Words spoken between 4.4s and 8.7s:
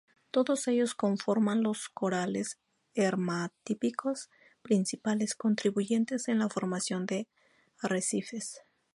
principales contribuyentes en la formación de arrecifes.